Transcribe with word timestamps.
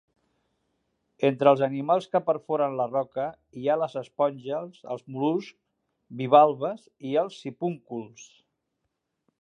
Entre 1.27 1.51
els 1.55 1.59
animals 1.67 2.07
que 2.15 2.21
perforen 2.29 2.77
la 2.79 2.87
roca 2.93 3.25
hi 3.63 3.67
ha 3.73 3.77
les 3.83 3.97
esponges, 4.03 4.81
els 4.95 5.05
mol·luscs 5.17 5.61
bivalves 6.23 6.91
i 7.11 7.17
els 7.25 7.41
sipúnculs. 7.45 8.27